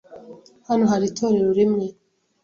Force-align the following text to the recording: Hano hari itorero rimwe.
Hano 0.67 0.83
hari 0.91 1.05
itorero 1.11 1.49
rimwe. 1.59 1.85